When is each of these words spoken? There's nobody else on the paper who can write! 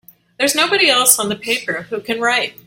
There's 0.39 0.55
nobody 0.55 0.89
else 0.89 1.19
on 1.19 1.29
the 1.29 1.35
paper 1.35 1.83
who 1.91 2.01
can 2.01 2.19
write! 2.19 2.55